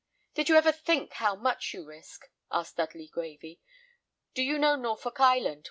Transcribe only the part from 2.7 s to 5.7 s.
Dudley, gravely. "Do you know Norfolk Island?